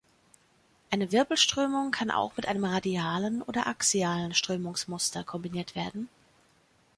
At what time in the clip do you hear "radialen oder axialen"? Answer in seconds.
2.65-4.33